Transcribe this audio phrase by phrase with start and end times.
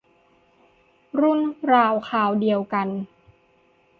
[1.19, 1.39] รุ่น
[1.71, 2.87] ราวคราวเดียวกัน